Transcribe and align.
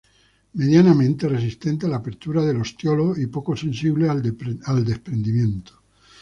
Medianamente 0.59 1.27
resistentes 1.35 1.85
a 1.87 1.91
la 1.91 1.97
apertura 2.01 2.41
del 2.43 2.57
ostiolo, 2.65 3.07
y 3.23 3.27
poco 3.35 3.51
sensibles 3.55 4.09
al 4.71 4.79
desprendimiento. 4.91 5.73